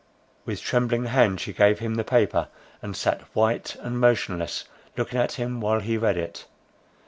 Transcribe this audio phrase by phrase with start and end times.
[0.45, 2.47] With trembling hand she gave him the paper,
[2.81, 4.63] and sat white and motionless
[4.97, 6.47] looking at him while he read it.